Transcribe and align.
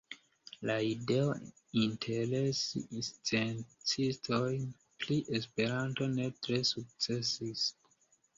La 0.67 0.75
ideo 0.91 1.33
interesi 1.81 2.81
sciencistojn 3.09 4.65
pri 5.05 5.19
Esperanto 5.41 6.09
ne 6.17 6.27
tre 6.47 6.61
sukcesis. 6.73 7.69